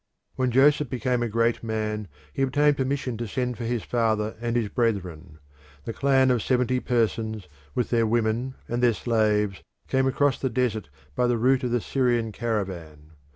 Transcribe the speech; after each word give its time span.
When 0.35 0.49
Joseph 0.49 0.89
became 0.89 1.21
a 1.21 1.27
great 1.29 1.61
man 1.63 2.07
he 2.33 2.41
obtained 2.41 2.75
permission 2.77 3.17
to 3.17 3.27
send 3.27 3.55
for 3.55 3.65
his 3.65 3.83
father 3.83 4.35
and 4.41 4.55
his 4.55 4.67
brethren. 4.67 5.37
The 5.85 5.93
clan 5.93 6.31
of 6.31 6.41
seventy 6.41 6.79
persons, 6.79 7.47
with 7.75 7.91
their 7.91 8.07
women 8.07 8.55
and 8.67 8.81
their 8.81 8.93
slaves, 8.93 9.61
came 9.87 10.07
across 10.07 10.39
the 10.39 10.49
desert 10.49 10.89
by 11.13 11.27
the 11.27 11.37
route 11.37 11.63
of 11.63 11.69
the 11.69 11.81
Syrian 11.81 12.31
caravan. 12.31 13.11